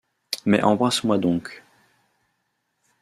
Mais 0.47 0.63
embrasse-moi 0.63 1.19
donc. 1.19 1.61